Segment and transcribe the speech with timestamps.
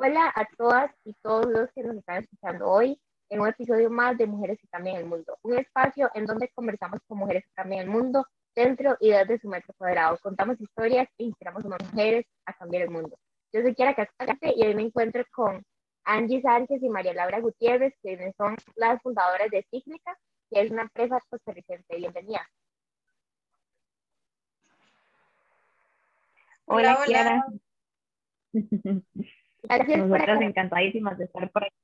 [0.00, 3.00] Hola a todas y todos los que nos están escuchando hoy
[3.30, 7.00] en un episodio más de Mujeres que cambian el mundo, un espacio en donde conversamos
[7.08, 8.24] con mujeres que cambian el mundo
[8.54, 10.16] dentro y desde su metro cuadrado.
[10.22, 13.18] Contamos historias e inspiramos a más mujeres a cambiar el mundo.
[13.52, 15.64] Yo soy Kiara Cascante y hoy me encuentro con
[16.04, 20.16] Angie Sánchez y María Laura Gutiérrez, quienes son las fundadoras de Cíclica,
[20.48, 21.96] que es una empresa costarricense.
[21.96, 22.48] Bienvenida.
[26.66, 27.44] Hola, Kiara.
[29.62, 31.74] Gracias Nosotras encantadísimas de estar por aquí.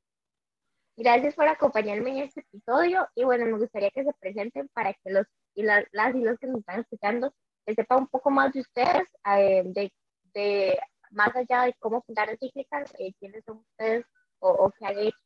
[0.96, 5.10] Gracias por acompañarme en este episodio y bueno, me gustaría que se presenten para que
[5.10, 7.32] los y las, y los que nos están escuchando
[7.66, 9.92] sepan un poco más de ustedes, eh, de,
[10.34, 10.78] de,
[11.10, 14.04] más allá de cómo fundar Cíclica, eh, quiénes son ustedes
[14.40, 15.16] o, o qué han hecho.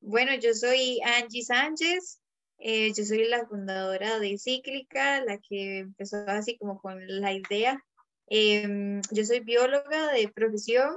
[0.00, 2.20] Bueno, yo soy Angie Sánchez,
[2.66, 7.84] eh, yo soy la fundadora de Cíclica, la que empezó así como con la idea.
[8.26, 10.96] Em, yo soy bióloga de profesión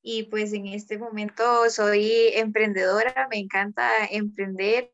[0.00, 4.90] y pues en este momento soy emprendedora, me encanta emprender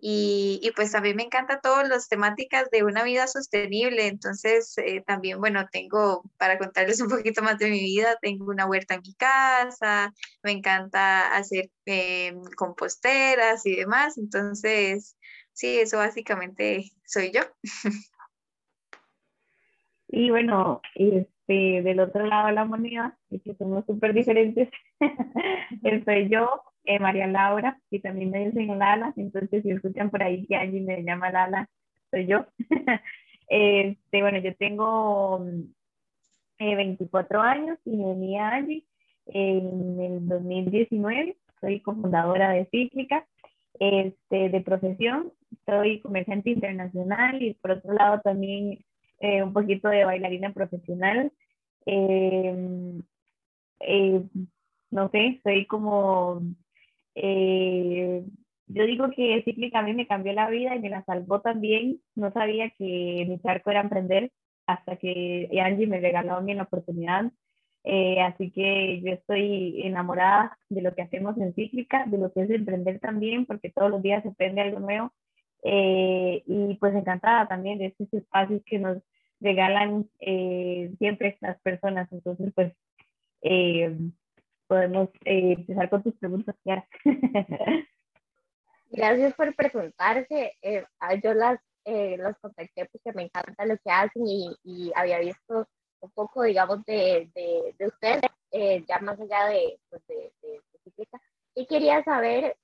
[0.00, 4.06] y, y pues también me encanta todas las temáticas de una vida sostenible.
[4.06, 8.66] Entonces eh, también, bueno, tengo, para contarles un poquito más de mi vida, tengo una
[8.66, 14.18] huerta en mi casa, me encanta hacer em, composteras y demás.
[14.18, 15.16] Entonces,
[15.58, 17.40] sí, eso básicamente soy yo.
[20.06, 24.68] Y bueno, este, del otro lado de la moneda, que somos súper diferentes,
[26.04, 30.46] soy yo, eh, María Laura, y también me dicen Lala, entonces si escuchan por ahí
[30.46, 31.68] que alguien me llama Lala,
[32.10, 32.46] soy yo.
[33.48, 35.44] este, bueno, yo tengo
[36.58, 38.86] 24 eh, años y me uní a Angie
[39.26, 43.26] en el 2019, soy cofundadora de Cíclica,
[43.80, 45.32] este, de profesión,
[45.66, 48.78] soy comerciante internacional y por otro lado también
[49.20, 51.32] eh, un poquito de bailarina profesional.
[51.86, 53.02] Em,
[53.80, 54.22] eh,
[54.90, 56.42] no sé, soy como,
[57.14, 58.24] eh,
[58.66, 62.00] yo digo que Cíclica a mí me cambió la vida y me la salvó también.
[62.14, 64.30] No sabía que mi charco era emprender
[64.66, 67.32] hasta que Angie me regaló a mí la oportunidad.
[68.24, 72.50] así que yo estoy enamorada de lo que hacemos en Cíclica, de lo que es
[72.50, 75.12] emprender también, porque todos los días se aprende algo nueo
[75.62, 78.98] eh, y pues encantada también de estos espacios que nos
[79.40, 82.10] regalan eh, siempre las personas.
[82.12, 82.72] Entonces, pues
[83.42, 83.96] eh,
[84.66, 86.86] podemos empezar con tus preguntas, Kiara.
[88.90, 90.52] Gracias por preguntarse.
[91.22, 95.66] yo las los contacté porque me encanta lo que hacen y, y había visto
[96.00, 100.60] un poco, digamos, de, de, de ustedes, ya más allá de, pues de, de,
[101.54, 102.56] y quería saber,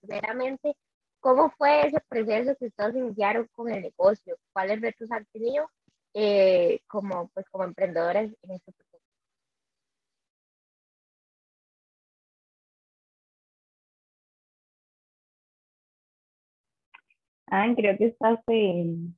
[0.00, 0.74] primeramente,
[1.24, 4.36] ¿Cómo fue ese proceso que ustedes iniciaron con el negocio?
[4.52, 5.70] ¿Cuáles retos han tenido
[6.12, 9.02] eh, como, pues, como emprendedores en este proceso?
[17.46, 19.16] Ah, creo que estás en...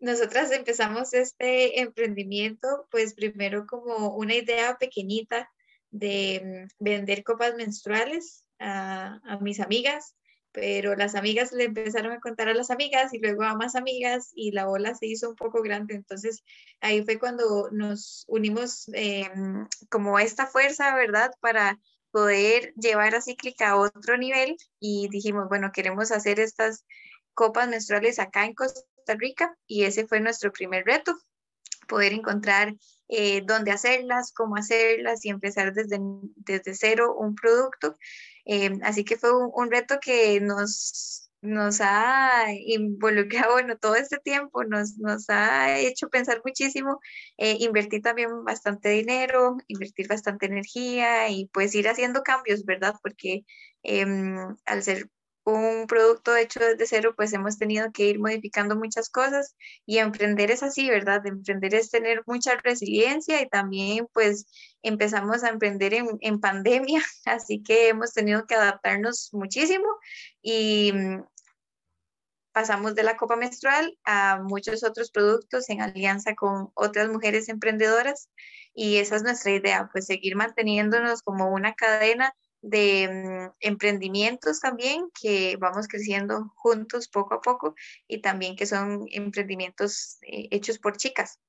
[0.00, 5.50] Nosotras empezamos este emprendimiento, pues primero como una idea pequeñita
[5.90, 10.14] de mm, vender copas menstruales a, a, mis amigas,
[10.52, 14.30] pero las amigas le empezaron a contar a las amigas y luego a más amigas
[14.34, 15.94] y la ola se hizo un poco grande.
[15.94, 16.42] Entonces
[16.80, 19.30] ahí fue cuando nos unimos eh,
[19.88, 21.30] como esta fuerza, ¿verdad?
[21.40, 21.78] Para
[22.10, 26.84] poder llevar a Cíclica a otro nivel y dijimos, bueno, queremos hacer estas
[27.34, 28.82] copas menstruales acá en Costa
[29.16, 31.16] Rica y ese fue nuestro primer reto,
[31.90, 32.74] poder encontrar
[33.08, 35.98] eh, dónde hacerlas, cómo hacerlas y empezar desde,
[36.36, 37.96] desde cero un producto.
[38.46, 44.64] Eh, así que fue un, reto que nos, nos ha involucrado, bueno, todo este tiempo,
[44.64, 47.00] nos, nos ha hecho pensar muchísimo,
[47.36, 52.94] eh, invertir también bastante dinero, invertir bastante energía y pues ir haciendo cambios, ¿verdad?
[53.02, 53.44] Porque
[53.82, 54.36] em,
[54.66, 55.08] al ser
[55.44, 59.56] un producto hecho desde cero, pues hemos tenido que ir modificando muchas cosas
[59.86, 61.26] y emprender es así, ¿verdad?
[61.26, 64.46] Emprender es tener mucha resiliencia y también pues
[64.82, 69.86] empezamos a emprender en, en pandemia, así que hemos tenido que adaptarnos muchísimo
[70.42, 71.22] y mm,
[72.52, 78.28] pasamos de la copa menstrual a muchos otros productos en alianza con otras mujeres emprendedoras
[78.74, 85.06] y esa es nuestra idea, pues seguir manteniéndonos como una cadena de mm, emprendimientos también
[85.20, 87.74] que vamos creciendo juntos poco a poco
[88.06, 91.40] y también que son emprendimientos eh, hechos por chicas.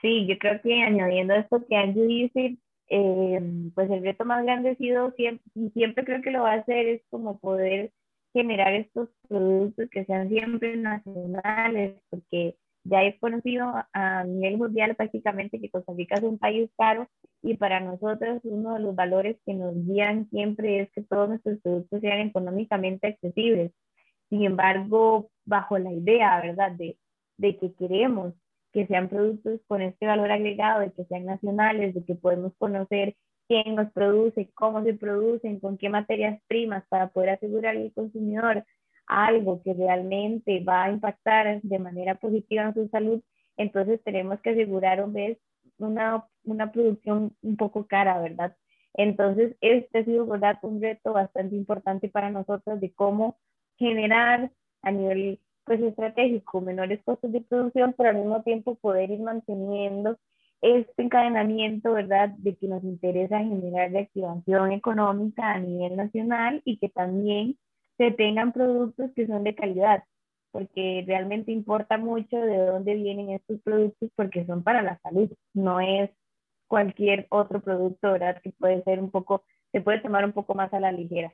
[0.00, 2.56] Sí, yo creo que añadiendo esto que Angie dice,
[2.88, 3.40] eh,
[3.74, 6.60] pues el reto más grande ha sido siempre, y siempre creo que lo va a
[6.60, 7.92] hacer, es como poder
[8.32, 12.56] generar estos productos que sean siempre nacionales, porque
[12.90, 17.08] ya es conocido a nivel mundial prácticamente que Costa Rica es un país caro
[17.42, 21.60] y para nosotros uno de los valores que nos guían siempre es que todos nuestros
[21.60, 23.72] productos sean económicamente accesibles.
[24.28, 26.98] Sin embargo, bajo la idea, ¿verdad?, de,
[27.38, 28.34] de que queremos
[28.72, 33.16] que sean productos con este valor agregado, de que sean nacionales, de que podemos conocer
[33.48, 38.64] quién los produce, cómo se producen, con qué materias primas para poder asegurar al consumidor
[39.10, 43.20] algo que realmente va a impactar de manera positiva en su salud,
[43.56, 45.04] entonces tenemos que asegurar
[45.78, 48.56] una, una producción un poco cara, ¿verdad?
[48.94, 50.58] Entonces, este ha sido ¿verdad?
[50.62, 53.36] un reto bastante importante para nosotros de cómo
[53.76, 54.52] generar
[54.82, 60.18] a nivel pues, estratégico menores costos de producción, pero al mismo tiempo poder ir manteniendo
[60.60, 66.90] este encadenamiento, ¿verdad?, de que nos interesa generar reactivación económica a nivel nacional y que
[66.90, 67.56] también
[68.00, 70.04] se tengan productos que son de calidad,
[70.52, 75.80] porque realmente importa mucho de dónde vienen estos productos porque son para la salud, no
[75.80, 76.08] es
[76.66, 80.72] cualquier otro producto, ¿verdad?, que puede ser un poco, se puede tomar un poco más
[80.72, 81.30] a la ligera.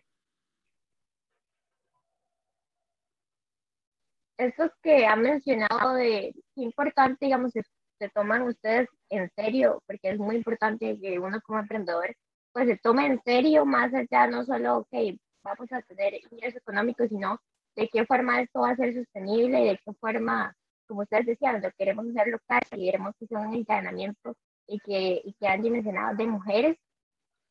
[4.36, 10.18] Eso que ha mencionado de qué importante, digamos, se toman ustedes en serio, porque es
[10.18, 12.12] muy importante que uno como emprendedor
[12.52, 15.16] pues se tome en serio más allá, no solo, ok,
[15.46, 17.40] vamos a tener ingresos económicos, sino
[17.76, 20.54] de qué forma esto va a ser sostenible y de qué forma,
[20.86, 25.22] como ustedes decían, lo queremos hacer local y queremos que sea un encadenamiento y que,
[25.24, 26.76] y que han dimensionado de mujeres.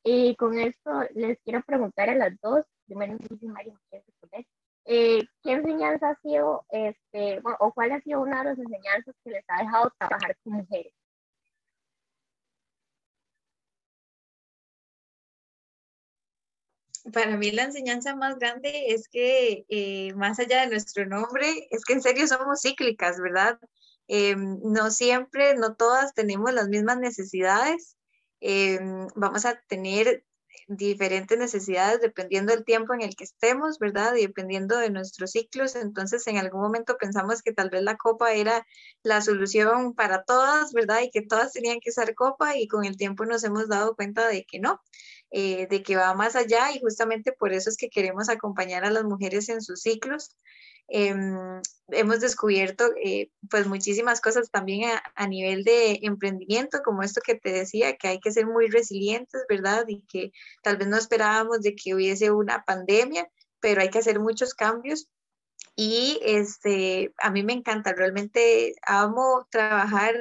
[0.03, 3.17] Y con esto les quiero preguntar a las dos, primero,
[3.91, 4.45] responder?
[4.85, 9.31] Eh, ¿Qué enseñanza ha sido, este, o cuál ha sido una de las enseñanzas que
[9.31, 10.93] les ha dejado trabajar con mujeres?
[17.13, 21.85] Para mí la enseñanza más grande es que eh, más allá de nuestro nombre, es
[21.85, 23.59] que en serio somos cíclicas, ¿verdad?
[24.07, 27.97] Em, no siempre, no todas tenemos las mismas necesidades.
[28.39, 30.23] Em, vamos a tener
[30.67, 34.15] diferentes necesidades dependiendo del tiempo en el que estemos, ¿verdad?
[34.15, 35.75] Y dependiendo de nuestros ciclos.
[35.75, 38.65] Entonces, en algún momento pensamos que tal vez la copa era
[39.03, 41.01] la solución para todas, ¿verdad?
[41.03, 44.27] Y que todas tenían que usar copa y con el tiempo nos hemos dado cuenta
[44.27, 44.81] de que no,
[45.37, 48.89] eh, de que va más allá y justamente por eso es que queremos acompañar a
[48.89, 50.33] las mujeres en sus ciclos.
[50.87, 57.35] Em, hemos descubierto eh, pues muchísimas cosas también a, nivel de emprendimiento, como esto que
[57.35, 59.83] te decía, que hay que ser muy resilientes, ¿verdad?
[59.89, 60.31] Y que
[60.63, 63.27] tal vez no esperábamos de que hubiese una pandemia,
[63.59, 65.09] pero hay que hacer muchos cambios.
[65.75, 70.15] Y este, a mí me encanta, realmente amo trabajar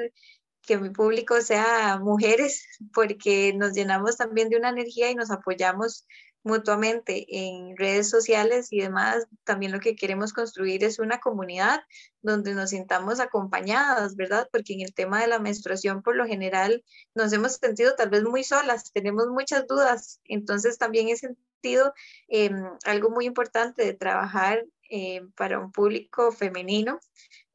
[0.66, 6.06] que mi público sea mujeres, porque nos llenamos también de una energía y nos apoyamos
[6.44, 11.80] mutuamente en redes sociales y demás, también lo que queremos construir es una comunidad
[12.20, 14.48] donde nos sintamos acompañadas, ¿verdad?
[14.52, 16.84] Porque en el tema de la menstruación, por lo general,
[17.14, 21.94] nos hemos sentido tal vez muy solas, tenemos muchas dudas, entonces también he sentido
[22.28, 24.62] em, algo muy importante de trabajar
[24.94, 27.00] eh, para un público femenino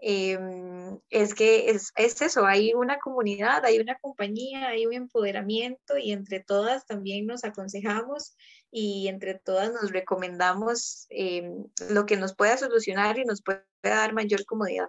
[0.01, 5.97] Em, es que es, es, eso, hay una comunidad, hay una compañía, hay un empoderamiento
[5.97, 8.37] y entre todas también nos aconsejamos
[8.71, 14.13] y entre todas nos recomendamos em, lo que nos pueda solucionar y nos pueda dar
[14.13, 14.87] mayor comodidad.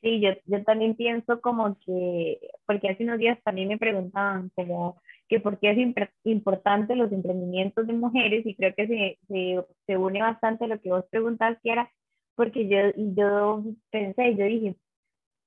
[0.00, 5.00] Sí, yo, yo también pienso como que, porque hace unos días también me preguntaban como
[5.32, 5.78] que por qué es
[6.24, 10.78] importante los emprendimientos de mujeres y creo que se, se, se une bastante a lo
[10.78, 11.90] que vos preguntaste, era
[12.34, 12.78] porque yo,
[13.14, 14.76] yo pensé, yo dije,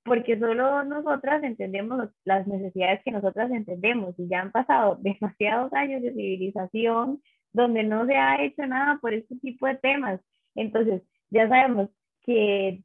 [0.04, 6.02] porque solo nosotras entendemos las necesidades que nosotras entendemos y ya han pasado demasiados años
[6.02, 10.20] de civilización donde no se ha hecho nada por este tipo de temas.
[10.56, 11.00] Entonces,
[11.30, 11.90] ya sabemos
[12.22, 12.82] que,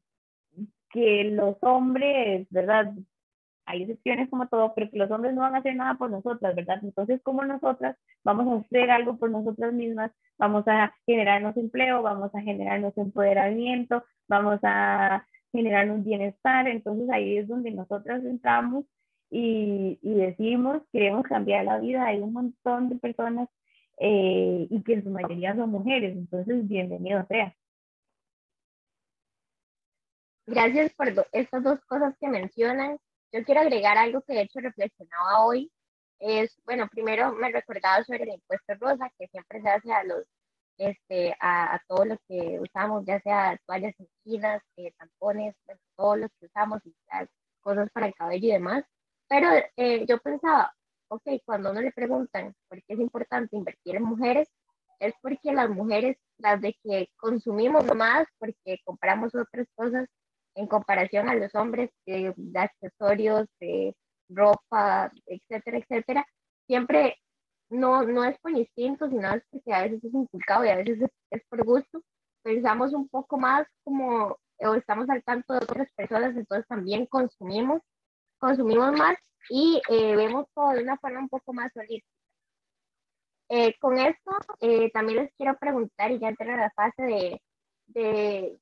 [0.92, 2.94] que los hombres, ¿verdad?
[3.72, 6.56] Hay excepciones como todo, pero que los hombres no van a hacer nada por nosotras,
[6.56, 6.80] ¿verdad?
[6.84, 12.34] Entonces, como nosotras vamos a hacer algo por nosotras mismas, vamos a generarnos empleo, vamos
[12.36, 18.86] a generarnos empoderamiento, vamos a generarnos bienestar, entonces ahí es donde nosotras entramos
[19.30, 23.50] y, y decimos, queremos cambiar la vida, hay un montón de personas
[23.98, 27.56] eh, y que en su mayoría son mujeres, entonces bienvenido sea.
[30.48, 33.00] Gracias por estas dos cosas que mencionas
[33.32, 35.72] yo quiero agregar algo que de hecho reflexionaba hoy.
[36.20, 40.24] Es, bueno, primero me recordaba sobre el impuesto rosa, que siempre se hace a los,
[40.78, 45.56] este, a, a todo que usamos, ya sea toallas sencillas, eh, tampones,
[45.96, 46.94] todo lo que usamos, y
[47.62, 48.84] cosas para el cabello y demás.
[49.28, 49.48] Pero
[49.78, 50.74] eh, yo pensaba,
[51.08, 54.50] ok, cuando uno le preguntan por qué es importante invertir en mujeres,
[55.00, 60.08] es porque las mujeres, las de que consumimos más, porque compramos otras cosas
[60.56, 63.96] en comparación a los hombres, de accesorios, de
[64.30, 66.26] ropa, etcétera, etcétera,
[66.68, 67.18] siempre
[67.70, 71.10] no, no es por instinto, sino es porque a veces es inculcado y a veces
[71.30, 72.02] es, por gusto.
[72.44, 77.82] Pensamos un poco más como, o estamos al tanto de otras personas, entonces también consumimos,
[78.40, 79.16] consumimos más
[79.50, 82.08] y eh, vemos todo de una forma un poco más holística.
[83.50, 84.32] Eh, con esto,
[84.62, 87.42] eh, también les quiero preguntar, y ya entrar a la fase de,
[87.88, 88.60] de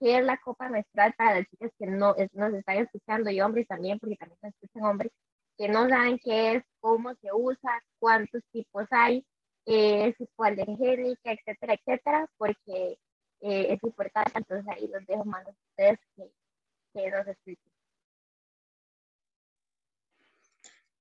[0.00, 3.68] qué es la copa menstrual para las chicas que no nos están escuchando y hombres
[3.68, 5.12] también, porque también nos escuchan hombres
[5.60, 9.26] que no saben qué es, cómo se usa, cuántos tipos hay,
[9.66, 12.98] eh, es hipoalergénica, etcétera, etcétera, porque
[13.42, 14.32] eh, es importante.
[14.36, 16.30] Entonces ahí los dejo más a ustedes que,
[16.94, 17.69] que nos expliquen.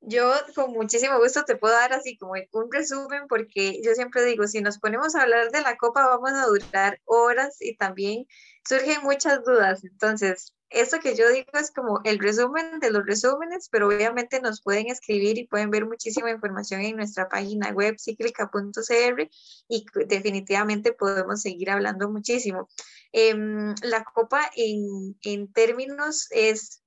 [0.01, 4.47] Yo con muchísimo gusto te puedo dar así como un resumen porque yo siempre digo,
[4.47, 8.25] si nos ponemos a hablar de la copa vamos a durar horas y también
[8.67, 9.83] surgen muchas dudas.
[9.83, 14.61] Entonces, esto que yo digo es como el resumen de los resúmenes, pero obviamente nos
[14.61, 19.29] pueden escribir y pueden ver muchísima información en nuestra página web cíclica.cr
[19.67, 22.69] y definitivamente podemos seguir hablando muchísimo.
[23.11, 26.83] Em, la copa en, en términos es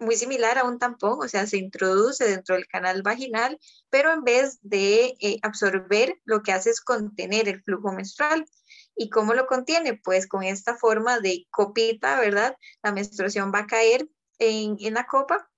[0.00, 3.58] muy similar a un tampón, o sea, se introduce dentro del canal vaginal,
[3.90, 8.44] pero en vez de eh, absorber, lo que hace es contener el flujo menstrual.
[8.96, 9.94] ¿Y cómo lo contiene?
[10.02, 12.56] Pues con esta forma de copita, ¿verdad?
[12.82, 15.48] La menstruación va a caer en, en la copa,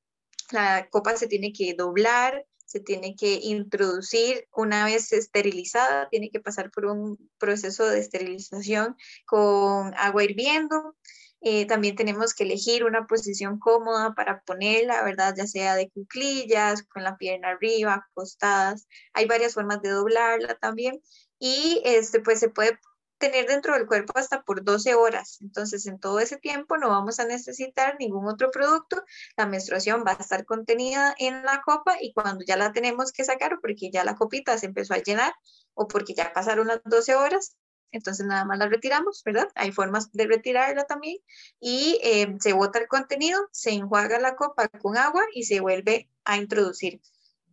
[0.51, 6.39] la copa se tiene que doblar, se tiene que introducir una vez esterilizada, tiene que
[6.39, 10.97] pasar por un proceso de esterilización con agua hirviendo,
[11.41, 15.35] eh, también tenemos que elegir una posición cómoda para ponerla, ¿verdad?
[15.37, 18.87] Ya sea de cuclillas, con la pierna arriba, acostadas.
[19.15, 21.01] Hay varias formas de doblarla también.
[21.39, 22.79] Y este, pues se puede
[23.21, 25.39] tener dentro del cuerpo hasta por 12 horas.
[25.43, 29.05] Entonces, en todo ese tiempo no vamos a necesitar ningún otro producto.
[29.37, 33.25] La menstruación va a estar contenida en la copa y cuando ya la tenemos que
[33.25, 35.33] sacar, porque ya la copita se empezó a llenar
[35.75, 37.57] o porque ya pasaron las 12 horas,
[37.93, 39.49] entonces nada más la retiramos, ¿verdad?
[39.55, 41.19] Hay formas de retirarla también
[41.61, 46.09] y eh, se bota el contenido, se enjuaga la copa con agua y se vuelve
[46.25, 47.01] a introducir.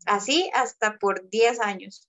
[0.05, 2.07] Así hasta por 10 años,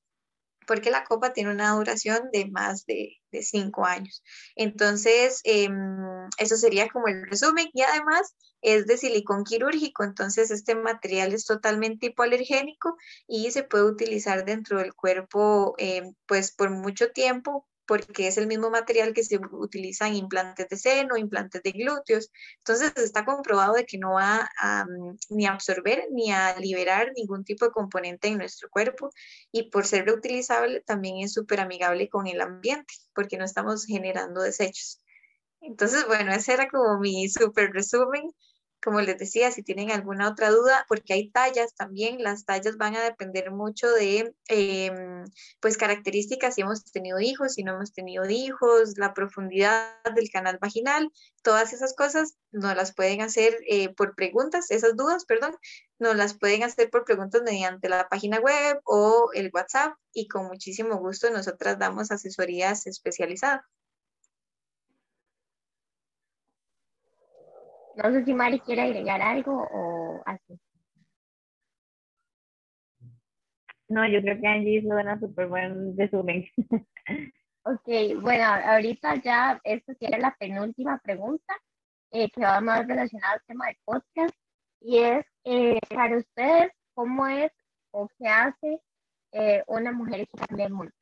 [0.67, 4.23] porque la copa tiene una duración de más de, de 5 años.
[4.55, 10.75] Entonces, em, eso sería como el resumen y además es de silicón quirúrgico, entonces este
[10.75, 17.11] material es totalmente hipoalergénico y se puede utilizar dentro del cuerpo em, pues por mucho
[17.13, 21.73] tiempo porque es el mismo material que se utiliza en implantes de seno, implantes de
[21.73, 22.31] glúteos.
[22.59, 27.13] Entonces está comprobado de que no va a, mm, ni a absorber ni a liberar
[27.17, 29.11] ningún tipo de componente en nuestro cuerpo
[29.51, 34.43] y por ser reutilizable también es súper amigable con el ambiente porque no estamos generando
[34.43, 35.01] desechos.
[35.63, 38.31] Entonces, bueno, ese era como mi súper resumen
[38.83, 42.97] como les decía, si tienen alguna otra duda, porque hay tallas también, las tallas van
[42.97, 45.25] a depender mucho de, em,
[45.61, 50.59] pues, características, si hemos tenido hijos, si no hemos tenido hijos, la profundidad del canal
[50.61, 51.11] vaginal,
[51.43, 55.57] todas esas cosas nos las pueden hacer eh, por preguntas, esas dudas, perdón,
[55.99, 60.47] nos las pueden hacer por preguntas mediante la página web o el WhatsApp y con
[60.47, 63.63] muchísimo gusto nosotras damos asesorías especializadas.
[67.99, 70.57] No sé si Mari quiere agregar algo o así.
[73.89, 76.45] No, yo creo que Angie hizo una súper buen resumen.
[77.65, 81.53] ok, bueno, ahorita ya esta sería la penúltima pregunta
[82.13, 84.35] eh, que va más relacionada al tema del podcast
[84.81, 87.51] y es eh, para ustedes, ¿cómo es
[87.91, 88.81] o qué hace
[89.33, 90.93] eh, una mujer que cambia el mundo?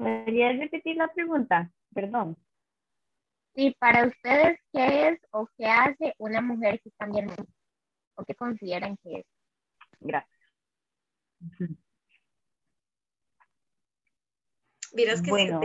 [0.00, 1.70] ¿Podrías repetir la pregunta?
[1.94, 2.36] Perdón.
[3.54, 7.46] Sí, para ustedes, ¿qué es o qué hace una mujer que cambia el mundo?
[8.14, 9.26] ¿O qué consideran que es?
[10.00, 10.40] Gracias.
[14.94, 15.60] Miras que bueno,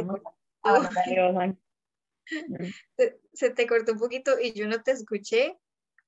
[2.97, 5.57] se, se te cortó un poquito y yo no te escuché,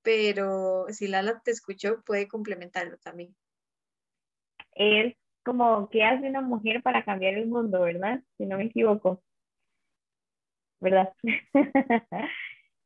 [0.01, 3.36] pero si Lala te escuchó, puede complementarlo también.
[4.75, 5.15] Es
[5.48, 8.22] como qué hace una mujer para cambiar el mundo, ¿verdad?
[8.38, 9.24] Si no me equivoco.
[10.82, 11.13] ¿Verdad?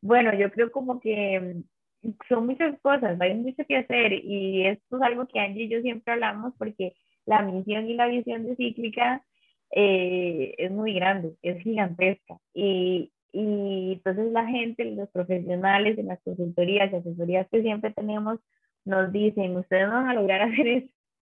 [0.01, 1.63] bueno, yo creo como que
[2.03, 5.69] mm, son muchas cosas, hay mucho que hacer y esto es algo que Angie y
[5.69, 6.93] yo siempre hablamos porque
[7.25, 9.23] la misión y la visión de Cíclica
[9.71, 16.21] eh, es muy grande, es gigantesca y, y entonces la gente, los profesionales en las
[16.23, 18.39] consultorías y asesorías que siempre tenemos
[18.85, 20.93] nos dicen, ustedes no van a lograr hacer eso,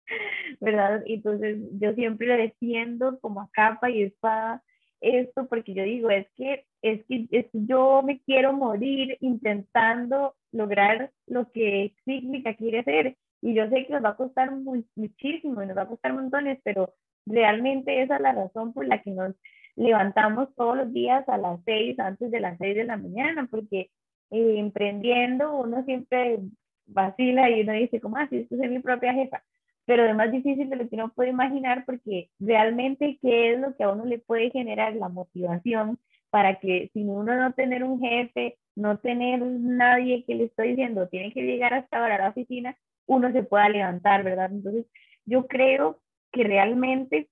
[0.62, 1.03] ¿verdad?
[1.05, 4.63] Entonces yo siempre defiendo como a capa y espada
[5.01, 11.51] esto porque yo digo, es que, es que yo me quiero morir intentando lograr lo
[11.51, 14.51] que Significa quiere hacer y yo sé que nos va a costar
[14.95, 16.93] muchísimo y nos va a costar montones, pero
[17.25, 19.36] realmente esa es la razón por la que nos
[19.75, 23.89] levantamos todos los días a las seis, antes de las seis de la mañana, porque
[24.31, 26.39] eh, emprendiendo uno siempre
[26.86, 28.38] vacila y uno dice, ¿cómo así?
[28.38, 29.43] Esto es mi propia jefa.
[29.86, 33.75] Pero es más difícil de lo que uno puede imaginar porque realmente qué es lo
[33.75, 36.00] que a uno le puede generar la motivación
[36.30, 41.08] para que sin uno no tener un jefe, no tener nadie que le estoy diciendo,
[41.10, 44.52] tiene que llegar hasta ahora a la oficina, uno se pueda levantar, ¿verdad?
[44.52, 44.86] Entonces,
[45.25, 47.30] yo creo que realmente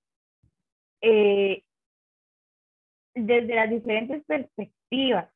[1.00, 1.64] eh,
[3.14, 5.28] desde las diferentes perspectivas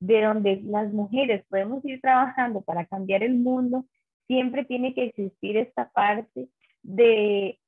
[0.00, 3.84] de donde las mujeres podemos ir trabajando para cambiar el mundo,
[4.26, 6.48] siempre tiene que existir esta parte
[6.88, 7.58] de,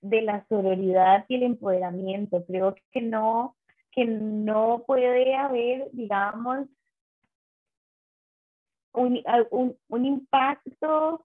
[0.00, 2.44] de la sororidad y el empoderamiento.
[2.46, 3.56] Creo que no,
[3.92, 6.66] que no puede haber, digamos,
[8.92, 11.24] un, un, un impacto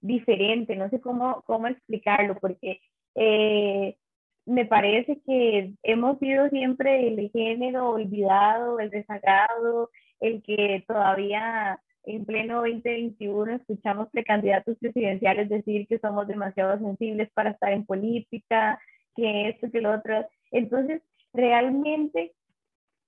[0.00, 2.80] diferente, no sé cómo, cómo explicarlo, porque
[3.14, 3.96] eh,
[4.46, 9.90] me parece que hemos sido siempre el género olvidado, el desagrado,
[10.20, 17.50] el que todavía en pleno 2021 escuchamos precandidatos presidenciales decir que somos demasiado sensibles para
[17.50, 18.78] estar en política,
[19.16, 20.26] que esto, que lo otro.
[20.50, 22.32] Entonces, realmente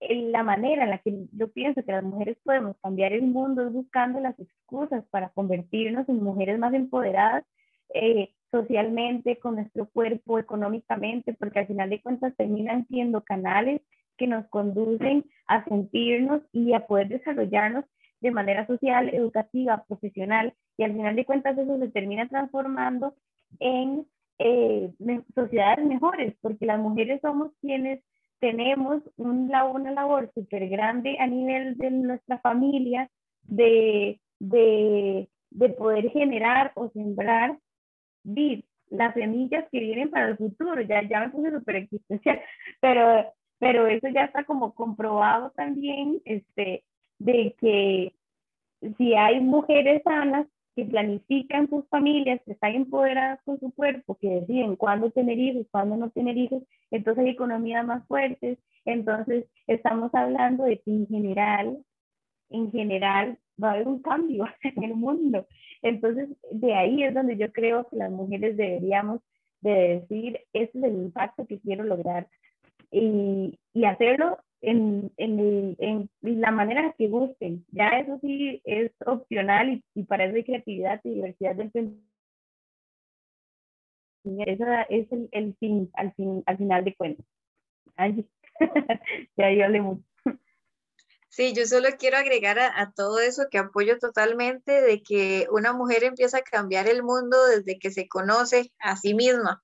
[0.01, 3.73] la manera en la que yo pienso que las mujeres podemos cambiar el mundo es
[3.73, 7.45] buscando las excusas para convertirnos en mujeres más empoderadas
[7.95, 13.81] eh, socialmente, con nuestro cuerpo, económicamente, porque al final de cuentas terminan siendo canales
[14.17, 17.85] que nos conducen a sentirnos y a poder desarrollarnos
[18.21, 23.15] de manera social, educativa, profesional, y al final de cuentas eso se termina transformando
[23.61, 24.07] en
[24.39, 24.93] eh,
[25.35, 28.03] sociedades mejores, porque las mujeres somos quienes
[28.39, 33.11] tenemos una labor súper grande a nivel de nuestra familia
[33.43, 37.59] de, de, de poder generar o sembrar
[38.91, 40.81] las semillas que vienen para el futuro.
[40.83, 42.41] Ya, ya me puse súper existencial,
[42.81, 46.85] pero, pero eso ya está como comprobado también, este,
[47.19, 48.13] de que
[48.97, 54.29] si hay mujeres sanas que planifican sus familias, que están empoderadas con su cuerpo, que
[54.29, 60.15] deciden cuándo tener hijos, cuándo no tener hijos, entonces hay economías más fuertes, entonces estamos
[60.15, 61.79] hablando de que en general,
[62.51, 65.47] en general va a haber un cambio en el mundo.
[65.81, 69.21] Entonces, de ahí es donde yo creo que las mujeres deberíamos
[69.63, 72.29] de decir, este es el impacto que quiero lograr
[72.91, 77.65] y, y hacerlo en, en, en, la manera que gusten.
[77.71, 82.07] Ya eso sí es opcional y, y para eso hay creatividad y diversidad del pensamiento.
[84.25, 87.27] Ese es el, el, fin, al, fin, al final de cuentas.
[87.95, 88.29] Ay,
[89.37, 90.03] ya yo hablé mucho.
[91.29, 95.75] Sí, yo solo quiero agregar a, a, todo eso que apoyo totalmente de que una
[95.75, 99.63] mujer empieza a cambiar el mundo desde que se conoce a sí misma.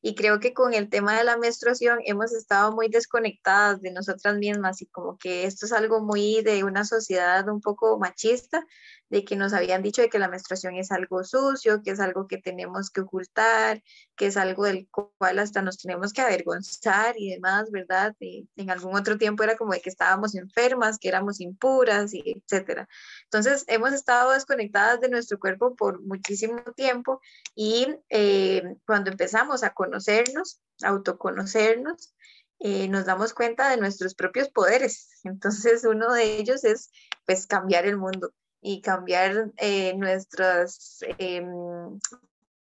[0.00, 4.36] Y creo que con el tema de la menstruación hemos estado muy desconectadas de nosotras
[4.36, 8.64] mismas y como que esto es algo muy de una sociedad un poco machista
[9.10, 12.26] de que nos habían dicho de que la menstruación es algo sucio, que es algo
[12.26, 13.82] que tenemos que ocultar,
[14.16, 18.14] que es algo del cual hasta nos tenemos que avergonzar y demás, ¿verdad?
[18.20, 22.42] Y en algún otro tiempo era como de que estábamos enfermas, que éramos impuras y
[22.42, 22.88] etcétera.
[23.24, 27.20] Entonces, hemos estado desconectadas de nuestro cuerpo por muchísimo tiempo
[27.54, 32.14] y eh, cuando empezamos a conocernos, autoconocernos,
[32.60, 35.20] eh, nos damos cuenta de nuestros propios poderes.
[35.24, 36.90] Entonces, uno de ellos es
[37.24, 41.98] pues cambiar el mundo y cambiar eh, nuestras em,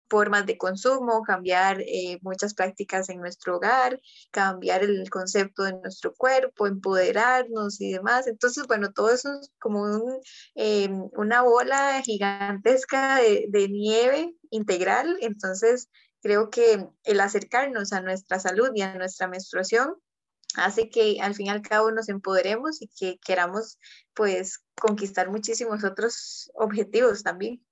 [0.08, 6.14] formas de consumo, cambiar eh, muchas prácticas en nuestro hogar, cambiar el concepto de nuestro
[6.14, 8.26] cuerpo, empoderarnos y demás.
[8.26, 10.20] Entonces, bueno, todo eso es como un,
[11.16, 15.16] una bola gigantesca de nieve integral.
[15.20, 15.88] Entonces,
[16.24, 19.96] creo que el acercarnos a nuestra salud y a nuestra menstruación
[20.56, 23.78] hace que al fin y al cabo nos empoderemos y que queramos
[24.14, 27.64] pues conquistar muchísimos otros objetivos también.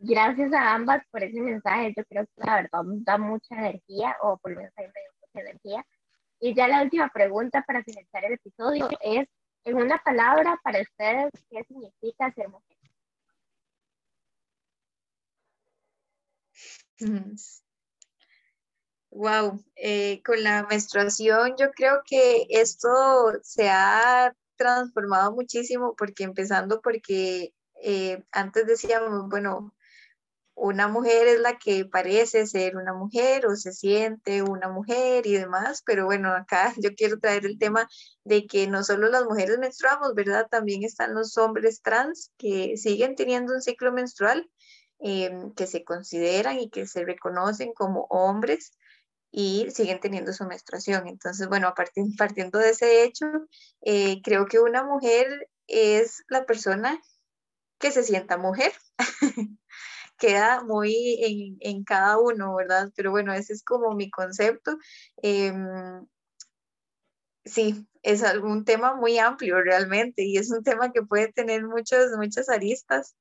[0.00, 1.92] Gracias a ambas por ese mensaje.
[1.96, 5.40] Yo creo que la verdad da mucha energía, o por lo menos me da mucha
[5.40, 5.86] energía.
[6.40, 9.26] Y ya la última pregunta para finalizar el episodio es,
[9.64, 12.78] en una palabra para ustedes, ¿qué significa ser mujer?
[19.10, 22.88] Wow, eh, con la menstruación yo creo que esto
[23.42, 29.74] se ha transformado muchísimo porque empezando porque eh, antes decíamos, bueno,
[30.54, 35.34] una mujer es la que parece ser una mujer o se siente una mujer y
[35.34, 37.88] demás, pero bueno, acá yo quiero traer el tema
[38.24, 40.48] de que no solo las mujeres menstruamos, ¿verdad?
[40.50, 44.50] También están los hombres trans que siguen teniendo un ciclo menstrual,
[45.00, 48.72] em, que se consideran y que se reconocen como hombres
[49.30, 51.08] y siguen teniendo su menstruación.
[51.08, 51.74] Entonces, bueno,
[52.16, 53.26] partiendo de ese hecho,
[53.82, 57.00] eh, creo que una mujer es la persona
[57.78, 58.72] que se sienta mujer.
[60.18, 62.92] queda muy en, cada uno, ¿verdad?
[62.96, 64.76] Pero bueno, ese es como mi concepto.
[65.22, 66.06] Em,
[67.44, 72.10] sí, es algún tema muy amplio realmente y es un tema que puede tener muchas,
[72.16, 73.16] muchas aristas.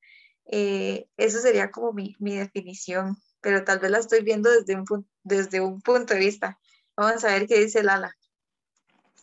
[0.46, 4.86] Eh, eso sería como mi, definición, pero tal vez la estoy viendo desde un,
[5.24, 6.60] desde un punto de vista.
[6.96, 8.12] Vamos a ver qué dice Lala.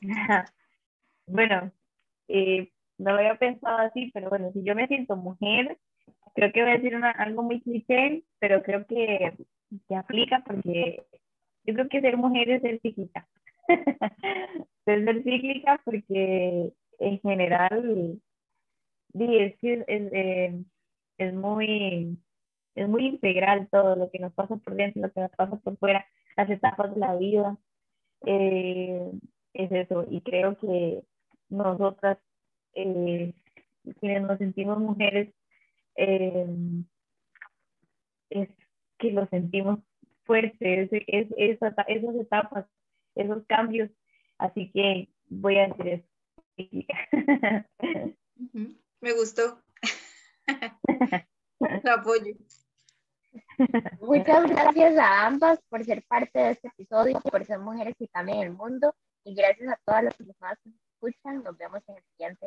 [1.26, 1.72] Bueno,
[2.28, 5.78] eh, no lo había pensado así, pero bueno, si yo me siento mujer,
[6.34, 9.32] creo que voy a decir algo muy cliché, pero creo que,
[9.88, 11.06] que aplica porque
[11.64, 13.26] yo creo que ser mujer es ser cíclica.
[14.86, 18.20] es ser cíclica porque en general
[19.14, 20.54] eh,
[21.18, 22.18] es, muy
[22.74, 25.76] es muy integral todo lo que nos pasa por dentro, lo que nos pasa por
[25.78, 26.06] fuera,
[26.36, 27.56] las etapas de la vida.
[28.26, 29.10] Eh,
[29.52, 31.02] es eso, y creo que
[31.48, 32.18] nosotras,
[32.74, 33.32] eh,
[34.00, 35.32] quienes nos sentimos mujeres,
[35.96, 36.46] eh,
[38.30, 38.48] es
[38.98, 39.78] que lo sentimos
[40.24, 42.66] fuerte, es, es, esas, esas etapas,
[43.14, 43.90] esos cambios.
[44.38, 46.08] Así que voy a decir eso.
[49.00, 49.60] Me gustó.
[51.84, 52.34] Lo apoyo.
[54.00, 58.38] Muchas gracias a ambas por ser parte de este episodio, por ser mujeres y también
[58.38, 58.94] el mundo.
[59.24, 61.42] Y gracias a todas las personas que nos escuchan.
[61.42, 62.46] Nos vemos en el siguiente